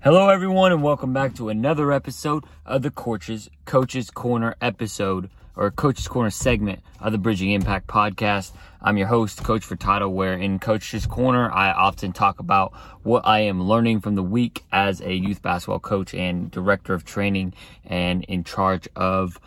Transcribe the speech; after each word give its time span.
Hello, 0.00 0.28
everyone, 0.28 0.70
and 0.70 0.80
welcome 0.80 1.12
back 1.12 1.34
to 1.34 1.48
another 1.48 1.90
episode 1.90 2.44
of 2.64 2.82
the 2.82 2.90
Coaches 2.92 3.50
Coaches 3.64 4.12
Corner 4.12 4.54
episode 4.60 5.28
or 5.56 5.72
Coaches 5.72 6.06
Corner 6.06 6.30
segment 6.30 6.78
of 7.00 7.10
the 7.10 7.18
Bridging 7.18 7.50
Impact 7.50 7.88
podcast. 7.88 8.52
I'm 8.80 8.96
your 8.96 9.08
host, 9.08 9.42
Coach 9.42 9.62
Furtado, 9.66 10.08
where 10.08 10.34
in 10.34 10.60
Coaches 10.60 11.04
Corner, 11.04 11.50
I 11.50 11.72
often 11.72 12.12
talk 12.12 12.38
about 12.38 12.74
what 13.02 13.26
I 13.26 13.40
am 13.40 13.60
learning 13.60 14.00
from 14.00 14.14
the 14.14 14.22
week 14.22 14.62
as 14.70 15.00
a 15.00 15.12
youth 15.12 15.42
basketball 15.42 15.80
coach 15.80 16.14
and 16.14 16.48
director 16.48 16.94
of 16.94 17.04
training 17.04 17.54
and 17.84 18.22
in 18.26 18.44
charge 18.44 18.86
of 18.94 19.40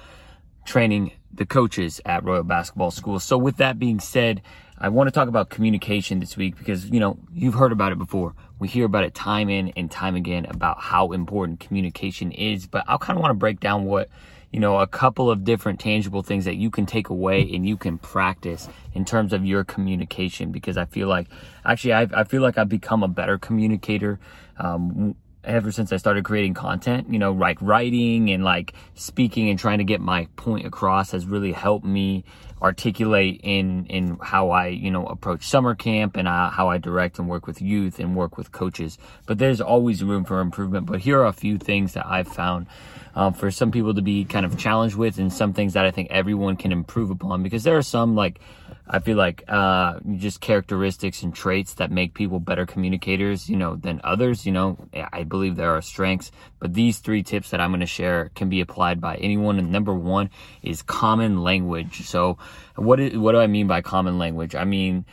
training 0.66 1.14
the 1.34 1.46
coaches 1.46 2.02
at 2.06 2.24
Royal 2.24 2.44
Basketball 2.44 2.92
School. 2.92 3.20
So 3.20 3.38
with 3.38 3.58
that 3.58 3.80
being 3.80 4.00
said, 4.00 4.42
I 4.78 4.90
want 4.90 5.08
to 5.08 5.12
talk 5.12 5.28
about 5.28 5.50
communication 5.50 6.20
this 6.20 6.36
week 6.36 6.58
because, 6.58 6.90
you 6.90 7.00
know, 7.00 7.20
you've 7.32 7.54
heard 7.54 7.72
about 7.72 7.92
it 7.92 8.00
before. 8.00 8.34
We 8.58 8.68
hear 8.68 8.86
about 8.86 9.04
it 9.04 9.14
time 9.14 9.48
in 9.48 9.70
and 9.78 9.92
time 9.92 10.16
again 10.16 10.46
about 10.46 10.80
how 10.80 11.12
important 11.12 11.60
communication 11.60 12.32
is, 12.32 12.66
but 12.66 12.84
I 12.88 12.98
kind 12.98 13.18
of 13.18 13.22
want 13.22 13.30
to 13.30 13.36
break 13.36 13.60
down 13.60 13.86
what, 13.86 14.10
you 14.52 14.60
know, 14.60 14.80
a 14.80 14.88
couple 14.88 15.30
of 15.30 15.44
different 15.44 15.80
tangible 15.80 16.24
things 16.24 16.46
that 16.46 16.56
you 16.56 16.72
can 16.72 16.88
take 16.88 17.10
away 17.10 17.42
and 17.54 17.68
you 17.68 17.78
can 17.78 18.00
practice 18.00 18.68
in 18.94 19.06
terms 19.06 19.34
of 19.34 19.46
your 19.46 19.64
communication 19.64 20.52
because 20.52 20.78
I 20.78 20.86
feel 20.86 21.08
like, 21.08 21.28
actually, 21.64 21.94
I, 21.94 22.08
I 22.14 22.24
feel 22.24 22.42
like 22.42 22.58
I've 22.58 22.70
become 22.70 23.04
a 23.04 23.08
better 23.08 23.38
communicator. 23.38 24.20
Um, 24.58 25.16
ever 25.44 25.72
since 25.72 25.92
I 25.92 25.98
started 25.98 26.24
creating 26.24 26.54
content, 26.54 27.12
you 27.12 27.20
know, 27.20 27.32
like 27.32 27.58
writing 27.62 28.30
and 28.30 28.44
like 28.44 28.74
speaking 28.96 29.50
and 29.50 29.58
trying 29.58 29.80
to 29.80 29.84
get 29.84 30.00
my 30.00 30.28
point 30.36 30.66
across 30.66 31.12
has 31.12 31.26
really 31.26 31.52
helped 31.52 31.86
me 31.86 32.24
articulate 32.62 33.42
in 33.44 33.86
in 33.88 34.20
how 34.22 34.52
I, 34.52 34.68
you 34.68 34.92
know, 34.92 35.06
approach 35.08 35.48
summer 35.48 35.74
camp 35.74 36.16
and 36.16 36.28
uh, 36.28 36.50
how 36.50 36.70
I 36.70 36.78
direct 36.78 37.18
and 37.18 37.28
work 37.28 37.48
with 37.48 37.62
youth 37.62 38.00
and 38.00 38.16
work 38.16 38.38
with 38.38 38.52
coaches. 38.52 38.98
But 39.26 39.40
there's 39.40 39.62
always 39.62 40.04
room 40.04 40.26
for 40.26 40.42
improvement. 40.42 40.86
But 40.86 41.00
here 41.00 41.20
are 41.20 41.28
a 41.28 41.34
few 41.34 41.58
things 41.58 41.94
that 41.94 42.06
I've 42.06 42.28
found 42.28 42.68
um, 43.16 43.34
for 43.34 43.50
some 43.52 43.72
people 43.72 43.94
to 43.96 44.02
be 44.02 44.26
kind 44.26 44.46
of 44.46 44.58
challenged 44.58 44.96
with 44.96 45.18
and 45.18 45.34
some 45.34 45.54
things 45.54 45.74
that 45.74 45.86
I 45.86 45.92
think 45.92 46.10
everyone 46.12 46.56
can 46.56 46.72
improve 46.72 47.10
upon 47.10 47.44
because 47.44 47.64
there 47.64 47.78
are 47.78 47.82
some 47.82 48.16
like 48.16 48.40
I 48.88 49.00
feel 49.00 49.18
like 49.18 49.44
uh, 49.48 50.00
just 50.18 50.42
characteristics 50.42 51.24
and 51.24 51.34
traits 51.34 51.76
that 51.76 51.92
make 51.92 52.14
people 52.14 52.40
better 52.40 52.66
communicators, 52.66 53.50
you 53.50 53.56
know, 53.56 53.76
than 53.76 54.02
others. 54.04 54.46
You 54.46 54.52
know, 54.52 54.78
I 55.14 55.24
believe 55.24 55.56
there 55.56 55.76
are 55.76 55.82
strengths, 55.82 56.32
but 56.60 56.74
these 56.74 57.00
three 57.00 57.24
tips 57.24 57.52
that 57.52 57.62
I'm 57.62 57.72
going 57.72 57.80
to 57.82 57.86
share 57.86 58.32
can 58.36 58.50
be 58.50 58.62
applied 58.62 59.00
by 59.00 59.16
anyone. 59.18 59.60
And 59.60 59.72
number 59.72 59.94
one 59.94 60.30
is 60.62 60.82
common 60.82 61.42
language. 61.44 62.08
So, 62.08 62.38
what 62.76 63.00
is, 63.00 63.18
what 63.18 63.32
do 63.34 63.40
I 63.40 63.48
mean 63.48 63.68
by 63.68 63.82
common 63.82 64.18
language? 64.18 64.56
I 64.56 64.66
mean, 64.66 65.06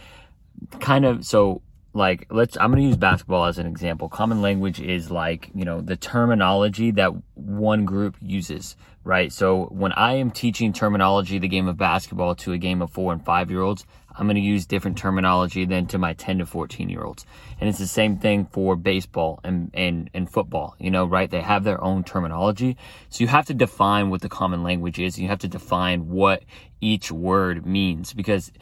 kind 0.80 1.04
of 1.04 1.24
so 1.24 1.62
like 1.94 2.26
let's 2.30 2.56
i'm 2.58 2.70
going 2.70 2.82
to 2.82 2.88
use 2.88 2.96
basketball 2.96 3.46
as 3.46 3.58
an 3.58 3.66
example 3.66 4.08
common 4.08 4.42
language 4.42 4.80
is 4.80 5.10
like 5.10 5.50
you 5.54 5.64
know 5.64 5.80
the 5.80 5.96
terminology 5.96 6.90
that 6.90 7.10
one 7.48 7.84
group 7.84 8.16
uses 8.20 8.76
right? 9.04 9.32
So 9.32 9.64
when 9.66 9.92
i 9.92 10.14
am 10.14 10.30
teaching 10.30 10.72
terminology 10.72 11.38
the 11.38 11.48
game 11.48 11.66
of 11.66 11.76
basketball 11.76 12.34
to 12.36 12.52
a 12.52 12.58
game 12.58 12.82
of 12.82 12.90
four 12.90 13.12
and 13.12 13.24
five 13.24 13.50
year 13.50 13.62
olds 13.62 13.86
i'm 14.16 14.26
going 14.26 14.34
to 14.34 14.40
use 14.40 14.66
different 14.66 14.98
terminology 14.98 15.64
than 15.64 15.86
to 15.86 15.98
my 15.98 16.12
10 16.12 16.38
to 16.38 16.46
14 16.46 16.88
year 16.88 17.02
olds 17.02 17.24
and 17.60 17.68
it's 17.68 17.78
the 17.78 17.86
same 17.86 18.18
thing 18.18 18.44
for 18.44 18.76
baseball 18.76 19.40
and, 19.44 19.70
and 19.72 20.10
and 20.12 20.30
football 20.30 20.76
you 20.78 20.90
know 20.90 21.06
right? 21.08 21.30
They 21.30 21.40
have 21.40 21.64
their 21.64 21.82
own 21.82 22.04
terminology. 22.04 22.76
So 23.08 23.24
you 23.24 23.28
have 23.28 23.46
to 23.46 23.54
define 23.54 24.10
what 24.10 24.20
the 24.20 24.28
common 24.28 24.62
language 24.62 24.98
is. 24.98 25.18
You 25.18 25.28
have 25.28 25.40
to 25.40 25.48
define 25.48 26.08
what 26.08 26.44
each 26.80 27.10
word 27.10 27.66
means 27.66 28.12
because 28.12 28.52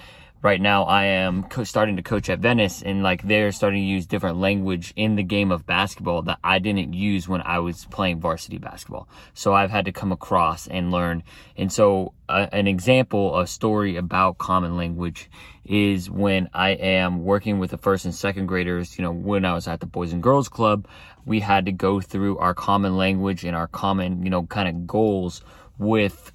right 0.43 0.61
now 0.61 0.85
I 0.85 1.05
am 1.05 1.45
co- 1.45 1.65
starting 1.65 1.97
to 1.97 2.03
coach 2.03 2.29
at 2.29 2.39
Venice 2.39 2.83
and 2.83 3.03
like 3.03 3.23
they're 3.23 3.53
starting 3.53 3.83
to 3.83 3.87
use 3.87 4.07
different 4.07 4.39
language 4.39 4.93
in 4.97 5.17
the 5.17 5.23
game 5.23 5.51
of 5.51 5.67
basketball 5.67 6.23
that 6.23 6.39
I 6.45 6.59
didn't 6.59 6.93
use 6.95 7.29
when 7.29 7.43
I 7.43 7.59
was 7.59 7.87
playing 7.87 8.21
varsity 8.21 8.59
basketball. 8.59 9.09
So 9.35 9.55
I've 9.55 9.71
had 9.71 9.87
to 9.87 9.93
come 9.93 10.13
across 10.13 10.67
and 10.67 10.91
learn. 10.91 11.23
And 11.57 11.73
so 11.73 12.13
uh, 12.29 12.47
an 12.53 12.67
example, 12.67 13.39
a 13.39 13.47
story 13.47 13.97
about 13.97 14.39
common 14.39 14.77
language 14.77 15.31
is 15.65 16.09
when 16.11 16.49
I 16.55 16.71
am 16.71 17.25
working 17.25 17.59
with 17.59 17.71
the 17.71 17.79
first 17.79 18.05
and 18.05 18.15
second 18.15 18.47
graders, 18.47 18.99
you 18.99 19.03
know, 19.03 19.13
when 19.13 19.45
I 19.45 19.55
was 19.55 19.67
at 19.67 19.81
the 19.81 19.87
Boys 19.87 20.13
and 20.13 20.23
Girls 20.23 20.49
Club, 20.49 20.87
we 21.25 21.41
had 21.41 21.67
to 21.67 21.73
go 21.73 22.01
through 22.01 22.39
our 22.39 22.55
common 22.55 22.97
language 22.97 23.45
and 23.45 23.57
our 23.57 23.67
common, 23.67 24.23
you 24.23 24.31
know, 24.31 24.45
kind 24.47 24.69
of 24.69 24.87
goals 24.87 25.43
with, 25.79 26.31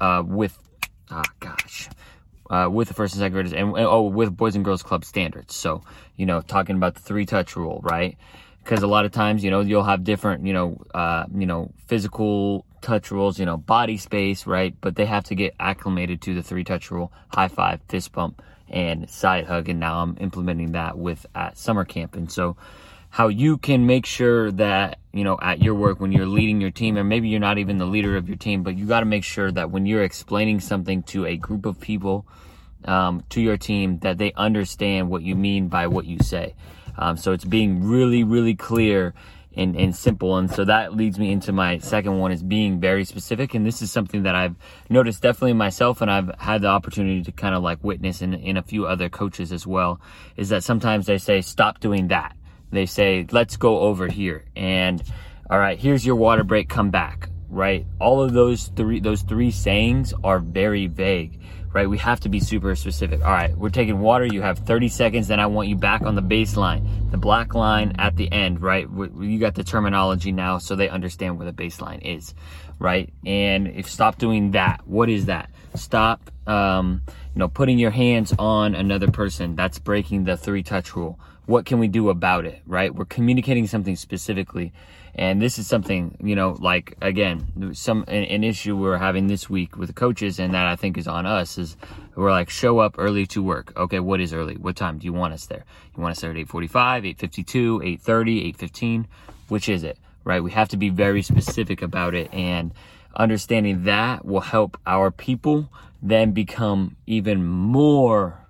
uh, 0.00 0.22
with, 0.26 0.58
ah, 1.10 1.22
gosh, 1.38 1.88
uh, 2.50 2.68
with 2.70 2.88
the 2.88 2.94
first 2.94 3.14
and 3.14 3.20
second 3.20 3.32
graders 3.32 3.52
and, 3.52 3.68
and, 3.76 3.86
oh 3.86 4.02
with 4.02 4.36
boys 4.36 4.54
and 4.54 4.64
girls 4.64 4.82
club 4.82 5.04
standards. 5.04 5.54
So 5.54 5.82
you 6.16 6.26
know 6.26 6.40
talking 6.40 6.76
about 6.76 6.94
the 6.94 7.00
three 7.00 7.26
touch 7.26 7.56
rule 7.56 7.80
right? 7.82 8.16
Because 8.62 8.82
a 8.82 8.86
lot 8.86 9.04
of 9.04 9.12
times 9.12 9.44
you 9.44 9.50
know 9.50 9.60
you'll 9.60 9.84
have 9.84 10.04
different 10.04 10.46
you 10.46 10.52
know 10.52 10.80
uh, 10.94 11.24
you 11.34 11.46
know 11.46 11.72
physical 11.86 12.64
touch 12.80 13.10
rules 13.10 13.38
you 13.38 13.46
know 13.46 13.56
body 13.56 13.96
space 13.96 14.46
right? 14.46 14.74
But 14.80 14.96
they 14.96 15.06
have 15.06 15.24
to 15.24 15.34
get 15.34 15.54
acclimated 15.58 16.22
to 16.22 16.34
the 16.34 16.42
three 16.42 16.64
touch 16.64 16.90
rule 16.90 17.12
high 17.28 17.48
five 17.48 17.80
fist 17.88 18.12
bump 18.12 18.42
and 18.70 19.08
side 19.08 19.46
hug. 19.46 19.68
And 19.68 19.80
now 19.80 20.00
i'm 20.00 20.16
implementing 20.20 20.72
that 20.72 20.98
with 20.98 21.26
at 21.34 21.56
summer 21.58 21.84
camp. 21.84 22.16
And 22.16 22.30
so 22.30 22.56
how 23.18 23.26
you 23.26 23.58
can 23.58 23.84
make 23.84 24.06
sure 24.06 24.52
that 24.52 25.00
you 25.12 25.24
know 25.24 25.36
at 25.42 25.60
your 25.60 25.74
work 25.74 25.98
when 25.98 26.12
you're 26.12 26.24
leading 26.24 26.60
your 26.60 26.70
team 26.70 26.96
and 26.96 27.08
maybe 27.08 27.28
you're 27.28 27.40
not 27.40 27.58
even 27.58 27.76
the 27.76 27.84
leader 27.84 28.16
of 28.16 28.28
your 28.28 28.36
team 28.36 28.62
but 28.62 28.78
you 28.78 28.86
got 28.86 29.00
to 29.00 29.06
make 29.06 29.24
sure 29.24 29.50
that 29.50 29.72
when 29.72 29.86
you're 29.86 30.04
explaining 30.04 30.60
something 30.60 31.02
to 31.02 31.26
a 31.26 31.36
group 31.36 31.66
of 31.66 31.80
people 31.80 32.24
um, 32.84 33.24
to 33.28 33.40
your 33.40 33.56
team 33.56 33.98
that 33.98 34.18
they 34.18 34.32
understand 34.34 35.10
what 35.10 35.22
you 35.22 35.34
mean 35.34 35.66
by 35.66 35.88
what 35.88 36.04
you 36.04 36.20
say. 36.20 36.54
Um, 36.96 37.16
so 37.16 37.32
it's 37.32 37.44
being 37.44 37.82
really 37.82 38.22
really 38.22 38.54
clear 38.54 39.14
and, 39.56 39.74
and 39.74 39.96
simple. 39.96 40.36
And 40.36 40.48
so 40.48 40.64
that 40.66 40.94
leads 40.94 41.18
me 41.18 41.32
into 41.32 41.50
my 41.50 41.78
second 41.78 42.18
one 42.18 42.30
is 42.30 42.44
being 42.44 42.78
very 42.78 43.04
specific. 43.04 43.54
And 43.54 43.66
this 43.66 43.82
is 43.82 43.90
something 43.90 44.22
that 44.22 44.36
i've 44.36 44.54
noticed 44.88 45.22
definitely 45.22 45.54
myself 45.54 46.00
and 46.00 46.08
i've 46.08 46.30
had 46.38 46.62
the 46.62 46.68
opportunity 46.68 47.24
to 47.24 47.32
kind 47.32 47.56
of 47.56 47.64
like 47.64 47.82
witness 47.82 48.22
in, 48.22 48.34
in 48.34 48.56
a 48.56 48.62
few 48.62 48.86
other 48.86 49.08
coaches 49.08 49.50
as 49.50 49.66
well 49.66 50.00
is 50.36 50.50
that 50.50 50.62
sometimes 50.62 51.06
they 51.06 51.18
say 51.18 51.40
stop 51.40 51.80
doing 51.80 52.06
that 52.06 52.37
they 52.70 52.86
say, 52.86 53.26
let's 53.30 53.56
go 53.56 53.80
over 53.80 54.08
here. 54.08 54.44
And 54.56 55.02
all 55.50 55.58
right, 55.58 55.78
here's 55.78 56.04
your 56.04 56.16
water 56.16 56.44
break, 56.44 56.68
come 56.68 56.90
back, 56.90 57.30
right? 57.48 57.86
All 57.98 58.22
of 58.22 58.32
those 58.32 58.66
three, 58.68 59.00
those 59.00 59.22
three 59.22 59.50
sayings 59.50 60.12
are 60.22 60.38
very 60.38 60.86
vague, 60.86 61.40
right? 61.72 61.88
We 61.88 61.96
have 61.98 62.20
to 62.20 62.28
be 62.28 62.40
super 62.40 62.74
specific. 62.76 63.24
All 63.24 63.32
right, 63.32 63.56
we're 63.56 63.70
taking 63.70 64.00
water. 64.00 64.26
You 64.26 64.42
have 64.42 64.58
30 64.58 64.88
seconds. 64.88 65.28
Then 65.28 65.40
I 65.40 65.46
want 65.46 65.68
you 65.68 65.76
back 65.76 66.02
on 66.02 66.14
the 66.14 66.22
baseline, 66.22 67.10
the 67.10 67.16
black 67.16 67.54
line 67.54 67.94
at 67.98 68.16
the 68.16 68.30
end, 68.30 68.60
right? 68.60 68.86
You 68.90 69.38
got 69.38 69.54
the 69.54 69.64
terminology 69.64 70.32
now 70.32 70.58
so 70.58 70.76
they 70.76 70.90
understand 70.90 71.38
where 71.38 71.50
the 71.50 71.62
baseline 71.62 72.02
is, 72.02 72.34
right? 72.78 73.10
And 73.24 73.68
if 73.68 73.90
stop 73.90 74.18
doing 74.18 74.50
that, 74.50 74.86
what 74.86 75.08
is 75.08 75.26
that? 75.26 75.50
Stop, 75.74 76.30
um, 76.46 77.02
you 77.34 77.38
know, 77.38 77.48
putting 77.48 77.78
your 77.78 77.90
hands 77.90 78.34
on 78.38 78.74
another 78.74 79.10
person. 79.10 79.56
That's 79.56 79.78
breaking 79.78 80.24
the 80.24 80.36
three 80.36 80.62
touch 80.62 80.94
rule 80.94 81.18
what 81.48 81.64
can 81.64 81.78
we 81.78 81.88
do 81.88 82.10
about 82.10 82.44
it, 82.44 82.60
right? 82.66 82.94
We're 82.94 83.06
communicating 83.06 83.66
something 83.66 83.96
specifically. 83.96 84.70
And 85.14 85.40
this 85.40 85.58
is 85.58 85.66
something, 85.66 86.14
you 86.22 86.36
know, 86.36 86.58
like 86.60 86.94
again, 87.00 87.72
some 87.72 88.04
an, 88.06 88.24
an, 88.24 88.44
issue 88.44 88.76
we're 88.76 88.98
having 88.98 89.28
this 89.28 89.48
week 89.48 89.74
with 89.78 89.88
the 89.88 89.94
coaches 89.94 90.38
and 90.38 90.52
that 90.52 90.66
I 90.66 90.76
think 90.76 90.98
is 90.98 91.08
on 91.08 91.24
us 91.24 91.56
is 91.56 91.78
we're 92.14 92.30
like 92.30 92.50
show 92.50 92.80
up 92.80 92.96
early 92.98 93.24
to 93.28 93.42
work. 93.42 93.72
Okay, 93.78 93.98
what 93.98 94.20
is 94.20 94.34
early? 94.34 94.58
What 94.58 94.76
time 94.76 94.98
do 94.98 95.06
you 95.06 95.14
want 95.14 95.32
us 95.32 95.46
there? 95.46 95.64
You 95.96 96.02
want 96.02 96.12
us 96.12 96.20
there 96.20 96.30
at 96.32 96.36
8:45, 96.36 97.16
8:52, 97.16 97.98
8:30, 97.98 98.54
8:15? 98.54 99.06
Which 99.48 99.70
is 99.70 99.84
it? 99.84 99.96
Right? 100.24 100.42
We 100.42 100.50
have 100.50 100.68
to 100.68 100.76
be 100.76 100.90
very 100.90 101.22
specific 101.22 101.80
about 101.80 102.14
it 102.14 102.28
and 102.34 102.74
understanding 103.16 103.84
that 103.84 104.26
will 104.26 104.42
help 104.42 104.76
our 104.86 105.10
people 105.10 105.70
then 106.02 106.32
become 106.32 106.96
even 107.06 107.42
more 107.42 108.47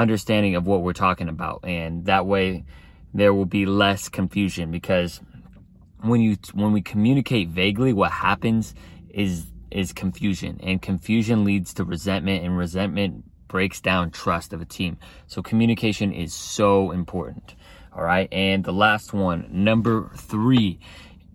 understanding 0.00 0.56
of 0.56 0.66
what 0.66 0.82
we're 0.82 0.92
talking 0.92 1.28
about. 1.28 1.60
And 1.64 2.06
that 2.06 2.26
way 2.26 2.64
there 3.12 3.34
will 3.34 3.46
be 3.46 3.66
less 3.66 4.08
confusion 4.08 4.70
because 4.70 5.20
when 6.02 6.20
you 6.20 6.36
when 6.54 6.72
we 6.72 6.80
communicate 6.80 7.48
vaguely 7.48 7.92
what 7.92 8.10
happens 8.10 8.74
is 9.10 9.46
is 9.70 9.92
confusion. 9.92 10.58
And 10.62 10.80
confusion 10.82 11.44
leads 11.44 11.74
to 11.74 11.84
resentment 11.84 12.44
and 12.44 12.56
resentment 12.56 13.24
breaks 13.46 13.80
down 13.80 14.10
trust 14.10 14.52
of 14.52 14.60
a 14.60 14.64
team. 14.64 14.96
So 15.26 15.42
communication 15.42 16.12
is 16.12 16.34
so 16.34 16.90
important. 16.92 17.54
All 17.92 18.02
right? 18.02 18.28
And 18.32 18.64
the 18.64 18.72
last 18.72 19.12
one 19.12 19.48
number 19.50 20.10
3 20.16 20.78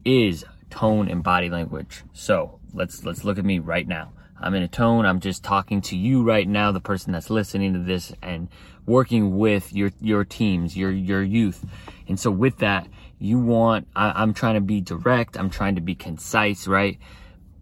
is 0.06 0.45
tone 0.69 1.10
and 1.10 1.24
body 1.24 1.50
language. 1.50 2.04
So 2.13 2.60
let's 2.74 3.06
let's 3.06 3.24
look 3.24 3.38
at 3.38 3.45
me 3.45 3.60
right 3.60 3.88
now 3.88 4.12
I'm 4.45 4.53
in 4.53 4.62
a 4.62 4.68
tone. 4.68 5.07
I'm 5.07 5.19
just 5.19 5.44
talking 5.44 5.81
to 5.81 5.97
you 5.97 6.21
right 6.21 6.47
now, 6.47 6.71
the 6.71 6.80
person 6.80 7.12
that's 7.12 7.31
listening 7.31 7.74
to 7.74 7.80
this 7.80 8.13
and 8.21 8.47
working 8.86 9.39
with 9.39 9.74
your, 9.74 9.92
your 10.00 10.24
teams, 10.24 10.77
your, 10.77 10.92
your 10.92 11.24
youth. 11.24 11.65
And 12.07 12.19
so 12.19 12.30
with 12.30 12.59
that, 12.59 12.88
you 13.18 13.39
want, 13.39 13.88
I, 13.95 14.12
I'm 14.21 14.36
trying 14.36 14.53
to 14.53 14.62
be 14.62 14.81
direct. 14.81 15.36
I'm 15.36 15.50
trying 15.50 15.75
to 15.75 15.81
be 15.81 15.95
concise, 15.95 16.68
right? 16.68 17.00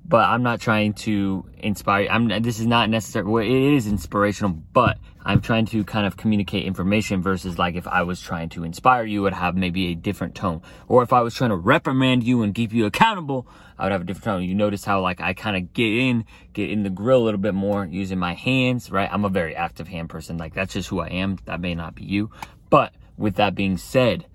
But 0.05 0.27
I'm 0.27 0.43
not 0.43 0.59
trying 0.59 0.93
to 0.93 1.45
inspire. 1.59 2.07
I'm. 2.09 2.27
This 2.41 2.59
is 2.59 2.67
not 2.67 2.89
necessary. 2.89 3.25
Well, 3.25 3.43
it 3.43 3.49
is 3.49 3.87
inspirational, 3.87 4.51
but 4.51 4.97
I'm 5.23 5.39
trying 5.39 5.65
to 5.67 5.83
kind 5.85 6.05
of 6.05 6.17
communicate 6.17 6.65
information 6.65 7.21
versus 7.21 7.57
like 7.57 7.75
if 7.75 7.87
I 7.87 8.03
was 8.03 8.19
trying 8.21 8.49
to 8.49 8.63
inspire 8.63 9.05
you, 9.05 9.21
would 9.21 9.33
have 9.33 9.55
maybe 9.55 9.87
a 9.87 9.95
different 9.95 10.35
tone. 10.35 10.61
Or 10.87 11.03
if 11.03 11.13
I 11.13 11.21
was 11.21 11.33
trying 11.33 11.51
to 11.51 11.55
reprimand 11.55 12.23
you 12.23 12.41
and 12.43 12.53
keep 12.53 12.73
you 12.73 12.85
accountable, 12.85 13.47
I 13.77 13.85
would 13.85 13.91
have 13.93 14.01
a 14.01 14.05
different 14.05 14.25
tone. 14.25 14.43
You 14.43 14.55
notice 14.55 14.83
how 14.83 15.01
like 15.01 15.21
I 15.21 15.33
kind 15.33 15.55
of 15.55 15.73
get 15.73 15.91
in, 15.91 16.25
get 16.51 16.69
in 16.69 16.83
the 16.83 16.89
grill 16.89 17.23
a 17.23 17.25
little 17.25 17.39
bit 17.39 17.53
more 17.53 17.85
using 17.85 18.19
my 18.19 18.33
hands, 18.33 18.91
right? 18.91 19.09
I'm 19.11 19.23
a 19.23 19.29
very 19.29 19.55
active 19.55 19.87
hand 19.87 20.09
person. 20.09 20.37
Like 20.37 20.53
that's 20.53 20.73
just 20.73 20.89
who 20.89 20.99
I 20.99 21.07
am. 21.07 21.37
That 21.45 21.61
may 21.61 21.75
not 21.75 21.95
be 21.95 22.03
you, 22.03 22.29
but 22.69 22.93
with 23.17 23.35
that 23.35 23.55
being 23.55 23.77
said, 23.77 24.25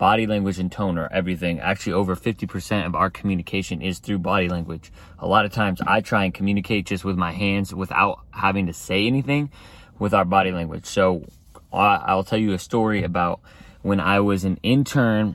body 0.00 0.26
language 0.26 0.58
and 0.58 0.72
tone 0.72 0.96
are 0.96 1.12
everything. 1.12 1.60
Actually, 1.60 1.92
over 1.92 2.16
50% 2.16 2.86
of 2.86 2.94
our 2.94 3.10
communication 3.10 3.82
is 3.82 3.98
through 3.98 4.18
body 4.18 4.48
language. 4.48 4.90
A 5.18 5.28
lot 5.28 5.44
of 5.44 5.52
times 5.52 5.78
I 5.86 6.00
try 6.00 6.24
and 6.24 6.32
communicate 6.32 6.86
just 6.86 7.04
with 7.04 7.18
my 7.18 7.32
hands 7.32 7.74
without 7.74 8.20
having 8.30 8.66
to 8.66 8.72
say 8.72 9.06
anything 9.06 9.50
with 9.98 10.14
our 10.14 10.24
body 10.24 10.52
language. 10.52 10.86
So 10.86 11.26
I'll 11.70 12.24
tell 12.24 12.38
you 12.38 12.54
a 12.54 12.58
story 12.58 13.02
about 13.02 13.40
when 13.82 14.00
I 14.00 14.20
was 14.20 14.44
an 14.44 14.58
intern 14.62 15.34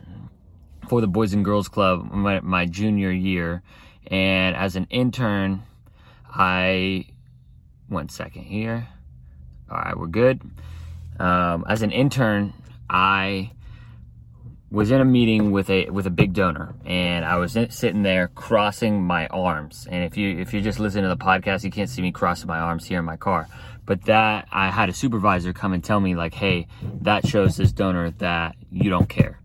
for 0.89 1.00
the 1.00 1.07
Boys 1.07 1.31
and 1.33 1.45
Girls 1.45 1.67
Club 1.67 2.09
my, 2.12 2.39
my 2.39 2.65
junior 2.65 3.12
year. 3.12 3.62
And 4.07 4.56
as 4.56 4.75
an 4.75 4.88
intern, 4.89 5.62
I, 6.27 7.06
one 7.88 8.09
second 8.09 8.45
here. 8.45 8.88
All 9.69 9.77
right, 9.77 9.95
we're 9.95 10.07
good. 10.07 10.41
Um, 11.19 11.65
as 11.69 11.83
an 11.83 11.91
intern, 11.91 12.53
I 12.89 13.51
was 14.71 14.91
in 14.91 15.00
a 15.00 15.06
meeting 15.06 15.51
with 15.51 15.69
a 15.69 15.89
with 15.89 16.07
a 16.07 16.09
big 16.09 16.33
donor 16.33 16.73
and 16.85 17.23
I 17.23 17.38
was 17.38 17.56
in, 17.56 17.69
sitting 17.69 18.03
there 18.03 18.29
crossing 18.29 19.03
my 19.03 19.27
arms. 19.27 19.88
And 19.89 20.03
if 20.03 20.17
you 20.17 20.39
if 20.39 20.53
you're 20.53 20.62
just 20.63 20.79
listening 20.79 21.03
to 21.03 21.09
the 21.09 21.17
podcast 21.17 21.63
you 21.63 21.71
can't 21.71 21.89
see 21.89 22.01
me 22.01 22.12
crossing 22.12 22.47
my 22.47 22.59
arms 22.59 22.85
here 22.85 23.00
in 23.00 23.06
my 23.06 23.17
car. 23.17 23.47
But 23.85 24.06
that 24.06 24.47
I 24.51 24.71
had 24.71 24.89
a 24.89 24.94
supervisor 24.94 25.53
come 25.53 25.73
and 25.73 25.83
tell 25.83 26.00
me 26.00 26.15
like 26.15 26.33
hey 26.33 26.67
that 27.01 27.27
shows 27.27 27.57
this 27.57 27.71
donor 27.71 28.09
that 28.12 28.56
you 28.71 28.89
don't 28.89 29.07
care. 29.07 29.39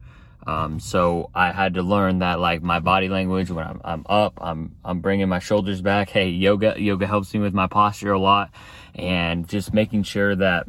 Um, 0.46 0.80
so 0.80 1.30
I 1.34 1.52
had 1.52 1.74
to 1.74 1.82
learn 1.82 2.20
that 2.20 2.40
like 2.40 2.62
my 2.62 2.80
body 2.80 3.10
language 3.10 3.50
when 3.50 3.66
I'm, 3.66 3.80
I'm 3.84 4.06
up 4.08 4.38
I'm 4.40 4.74
I'm 4.82 5.00
bringing 5.00 5.28
my 5.28 5.38
shoulders 5.38 5.82
back. 5.82 6.08
Hey 6.08 6.30
yoga 6.30 6.74
yoga 6.78 7.06
helps 7.06 7.34
me 7.34 7.40
with 7.40 7.52
my 7.52 7.66
posture 7.66 8.12
a 8.12 8.18
lot. 8.18 8.50
And 8.94 9.46
just 9.46 9.74
making 9.74 10.04
sure 10.04 10.34
that 10.34 10.66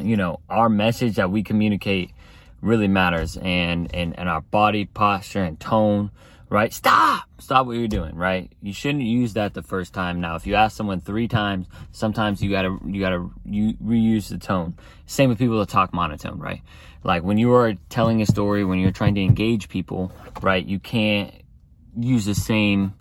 you 0.00 0.16
know 0.16 0.38
our 0.48 0.68
message 0.68 1.16
that 1.16 1.32
we 1.32 1.42
communicate 1.42 2.12
really 2.60 2.88
matters 2.88 3.36
and, 3.36 3.94
and, 3.94 4.18
and 4.18 4.28
our 4.28 4.40
body 4.40 4.84
posture 4.86 5.42
and 5.42 5.58
tone, 5.58 6.10
right? 6.48 6.72
Stop! 6.72 7.24
Stop 7.38 7.66
what 7.66 7.76
you're 7.76 7.88
doing, 7.88 8.14
right? 8.14 8.52
You 8.62 8.72
shouldn't 8.72 9.04
use 9.04 9.34
that 9.34 9.54
the 9.54 9.62
first 9.62 9.92
time. 9.92 10.20
Now, 10.20 10.36
if 10.36 10.46
you 10.46 10.54
ask 10.54 10.76
someone 10.76 11.00
three 11.00 11.28
times, 11.28 11.66
sometimes 11.92 12.42
you 12.42 12.50
gotta, 12.50 12.78
you 12.86 13.00
gotta 13.00 13.28
you, 13.44 13.74
reuse 13.74 14.28
the 14.28 14.38
tone. 14.38 14.74
Same 15.06 15.28
with 15.28 15.38
people 15.38 15.58
that 15.58 15.68
talk 15.68 15.92
monotone, 15.92 16.38
right? 16.38 16.62
Like 17.04 17.22
when 17.22 17.38
you 17.38 17.52
are 17.54 17.74
telling 17.88 18.22
a 18.22 18.26
story, 18.26 18.64
when 18.64 18.78
you're 18.78 18.90
trying 18.90 19.14
to 19.16 19.22
engage 19.22 19.68
people, 19.68 20.12
right? 20.42 20.64
You 20.64 20.78
can't 20.78 21.32
use 21.98 22.24
the 22.24 22.34
same 22.34 22.94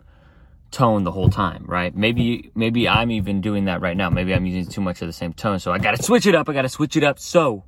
tone 0.71 1.03
the 1.03 1.11
whole 1.11 1.29
time, 1.29 1.63
right? 1.65 1.95
Maybe, 1.95 2.51
maybe 2.53 2.87
I'm 2.87 3.09
even 3.09 3.41
doing 3.41 3.65
that 3.65 3.81
right 3.81 3.95
now. 3.95 4.09
Maybe 4.09 4.33
I'm 4.33 4.45
using 4.45 4.71
too 4.71 4.81
much 4.81 5.01
of 5.01 5.07
the 5.07 5.13
same 5.13 5.33
tone. 5.33 5.59
So 5.59 5.71
I 5.71 5.79
gotta 5.79 6.03
switch 6.03 6.27
it 6.27 6.35
up. 6.35 6.49
I 6.49 6.53
gotta 6.53 6.69
switch 6.69 6.97
it 6.97 7.03
up 7.03 7.17
so 7.19 7.63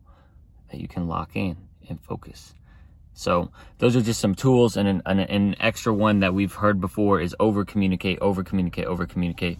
that 0.70 0.80
you 0.82 0.88
can 0.88 1.08
lock 1.08 1.36
in 1.36 1.67
and 1.90 2.00
focus. 2.02 2.54
So 3.14 3.50
those 3.80 3.96
are 3.96 4.02
just 4.02 4.20
some 4.20 4.36
tools 4.36 4.78
and 4.78 4.88
an, 4.88 5.02
an, 5.08 5.20
an 5.20 5.56
extra 5.60 5.92
one 5.92 6.20
that 6.20 6.36
we've 6.36 6.54
heard 6.54 6.80
before 6.80 7.20
is 7.20 7.36
over 7.40 7.66
communicate, 7.66 8.20
over 8.20 8.44
communicate, 8.44 8.86
over 8.86 9.08
communicate. 9.08 9.58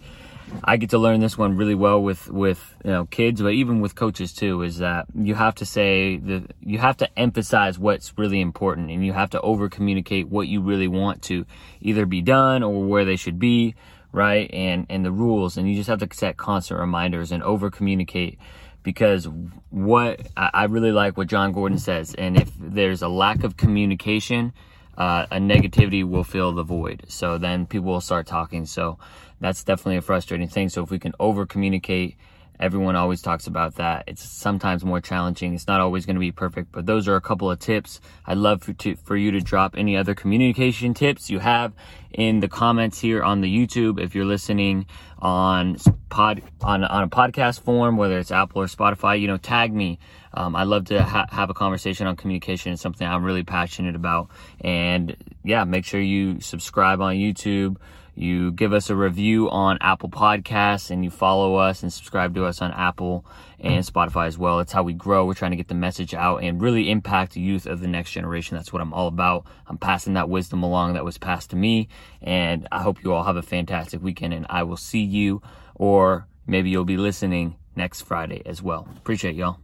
I 0.62 0.76
get 0.76 0.90
to 0.90 0.98
learn 0.98 1.20
this 1.20 1.36
one 1.36 1.56
really 1.56 1.74
well 1.74 2.00
with 2.00 2.28
with 2.30 2.76
you 2.84 2.90
know 2.90 3.06
kids, 3.06 3.42
but 3.42 3.52
even 3.52 3.80
with 3.80 3.94
coaches 3.94 4.32
too. 4.32 4.62
Is 4.62 4.78
that 4.78 5.06
you 5.14 5.34
have 5.34 5.56
to 5.56 5.66
say 5.66 6.16
the, 6.16 6.44
you 6.60 6.78
have 6.78 6.96
to 6.98 7.18
emphasize 7.18 7.78
what's 7.78 8.16
really 8.16 8.40
important, 8.40 8.90
and 8.90 9.04
you 9.04 9.12
have 9.12 9.30
to 9.30 9.40
over 9.40 9.68
communicate 9.68 10.28
what 10.28 10.48
you 10.48 10.60
really 10.60 10.88
want 10.88 11.22
to 11.22 11.44
either 11.80 12.06
be 12.06 12.22
done 12.22 12.62
or 12.62 12.84
where 12.84 13.04
they 13.04 13.16
should 13.16 13.38
be, 13.38 13.74
right? 14.12 14.48
And 14.52 14.86
and 14.88 15.04
the 15.04 15.12
rules, 15.12 15.56
and 15.56 15.68
you 15.68 15.74
just 15.74 15.88
have 15.88 15.98
to 16.00 16.08
set 16.14 16.36
constant 16.36 16.80
reminders 16.80 17.32
and 17.32 17.42
over 17.42 17.70
communicate 17.70 18.38
because 18.88 19.28
what 19.68 20.28
I 20.34 20.64
really 20.64 20.92
like 20.92 21.18
what 21.18 21.26
Jon 21.26 21.52
Gordon 21.52 21.76
says, 21.76 22.14
and 22.14 22.38
if 22.38 22.50
there's 22.58 23.02
a 23.02 23.08
lack 23.08 23.44
of 23.44 23.58
communication, 23.58 24.54
uh, 24.96 25.26
a 25.30 25.36
negativity 25.36 26.08
will 26.08 26.24
fill 26.24 26.52
the 26.52 26.62
void. 26.62 27.04
So 27.06 27.36
then 27.36 27.66
people 27.66 27.88
will 27.88 28.00
start 28.00 28.26
talking. 28.26 28.64
So 28.64 28.98
that's 29.40 29.62
definitely 29.62 29.98
a 29.98 30.00
frustrating 30.00 30.48
thing. 30.48 30.70
So 30.70 30.82
if 30.82 30.90
we 30.90 30.98
can 30.98 31.12
over 31.20 31.44
communicate 31.44 32.16
Everyone 32.60 32.96
always 32.96 33.22
talks 33.22 33.46
about 33.46 33.76
that. 33.76 34.04
It's 34.06 34.22
sometimes 34.22 34.84
more 34.84 35.00
challenging. 35.00 35.54
It's 35.54 35.66
not 35.66 35.80
always 35.80 36.06
going 36.06 36.16
to 36.16 36.20
be 36.20 36.32
perfect, 36.32 36.72
but 36.72 36.86
those 36.86 37.06
are 37.08 37.16
a 37.16 37.20
couple 37.20 37.50
of 37.50 37.58
tips. 37.58 38.00
I'd 38.26 38.38
love 38.38 38.62
for, 38.62 38.72
to, 38.72 38.96
for 38.96 39.16
you 39.16 39.30
to 39.32 39.40
drop 39.40 39.74
any 39.76 39.96
other 39.96 40.14
communication 40.14 40.94
tips 40.94 41.30
you 41.30 41.38
have 41.38 41.72
in 42.12 42.40
the 42.40 42.48
comments 42.48 42.98
here 42.98 43.22
on 43.22 43.40
the 43.40 43.48
YouTube. 43.48 44.00
If 44.00 44.14
you're 44.14 44.24
listening 44.24 44.86
on 45.18 45.76
pod, 46.08 46.42
on, 46.62 46.84
on 46.84 47.04
a 47.04 47.08
podcast 47.08 47.60
form, 47.60 47.96
whether 47.96 48.18
it's 48.18 48.30
Apple 48.30 48.62
or 48.62 48.66
Spotify, 48.66 49.20
you 49.20 49.28
know, 49.28 49.36
tag 49.36 49.72
me. 49.72 49.98
Um, 50.34 50.54
I 50.56 50.64
love 50.64 50.86
to 50.86 51.02
ha- 51.02 51.26
have 51.30 51.50
a 51.50 51.54
conversation 51.54 52.06
on 52.06 52.16
communication. 52.16 52.72
It's 52.72 52.82
something 52.82 53.06
I'm 53.06 53.24
really 53.24 53.44
passionate 53.44 53.94
about. 53.94 54.30
And 54.60 55.16
yeah, 55.44 55.64
make 55.64 55.84
sure 55.84 56.00
you 56.00 56.40
subscribe 56.40 57.00
on 57.00 57.14
YouTube 57.14 57.76
you 58.18 58.50
give 58.50 58.72
us 58.72 58.90
a 58.90 58.96
review 58.96 59.48
on 59.48 59.78
Apple 59.80 60.08
Podcasts 60.08 60.90
and 60.90 61.04
you 61.04 61.10
follow 61.10 61.54
us 61.54 61.84
and 61.84 61.92
subscribe 61.92 62.34
to 62.34 62.44
us 62.44 62.60
on 62.60 62.72
Apple 62.72 63.24
and 63.60 63.84
Spotify 63.84 64.26
as 64.26 64.36
well. 64.36 64.58
It's 64.58 64.72
how 64.72 64.82
we 64.82 64.92
grow. 64.92 65.24
We're 65.24 65.34
trying 65.34 65.52
to 65.52 65.56
get 65.56 65.68
the 65.68 65.74
message 65.74 66.14
out 66.14 66.42
and 66.42 66.60
really 66.60 66.90
impact 66.90 67.34
the 67.34 67.40
youth 67.40 67.66
of 67.66 67.80
the 67.80 67.86
next 67.86 68.10
generation. 68.10 68.56
That's 68.56 68.72
what 68.72 68.82
I'm 68.82 68.92
all 68.92 69.06
about. 69.06 69.46
I'm 69.68 69.78
passing 69.78 70.14
that 70.14 70.28
wisdom 70.28 70.64
along 70.64 70.94
that 70.94 71.04
was 71.04 71.16
passed 71.16 71.50
to 71.50 71.56
me. 71.56 71.88
And 72.20 72.66
I 72.72 72.82
hope 72.82 73.04
you 73.04 73.12
all 73.12 73.22
have 73.22 73.36
a 73.36 73.42
fantastic 73.42 74.02
weekend 74.02 74.34
and 74.34 74.46
I 74.50 74.64
will 74.64 74.76
see 74.76 75.02
you 75.02 75.40
or 75.76 76.26
maybe 76.44 76.70
you'll 76.70 76.84
be 76.84 76.96
listening 76.96 77.56
next 77.76 78.02
Friday 78.02 78.42
as 78.44 78.60
well. 78.60 78.88
Appreciate 78.96 79.36
y'all. 79.36 79.60